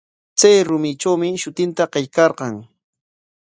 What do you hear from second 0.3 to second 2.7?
Chay rumitrawmi shutinta qillqarqan.